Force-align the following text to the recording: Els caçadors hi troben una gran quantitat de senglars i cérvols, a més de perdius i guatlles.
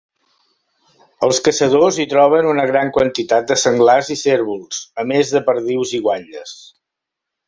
Els 1.25 1.41
caçadors 1.47 1.99
hi 1.99 2.07
troben 2.13 2.49
una 2.53 2.65
gran 2.71 2.89
quantitat 2.95 3.47
de 3.51 3.57
senglars 3.67 4.09
i 4.15 4.17
cérvols, 4.25 4.79
a 5.03 5.05
més 5.13 5.35
de 5.37 5.43
perdius 5.51 5.93
i 5.99 6.01
guatlles. 6.07 6.55